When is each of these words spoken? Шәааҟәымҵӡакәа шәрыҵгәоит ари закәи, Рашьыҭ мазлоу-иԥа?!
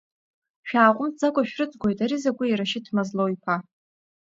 Шәааҟәымҵӡакәа 0.67 1.41
шәрыҵгәоит 1.49 1.99
ари 2.03 2.21
закәи, 2.23 2.57
Рашьыҭ 2.59 2.85
мазлоу-иԥа?! 2.95 3.55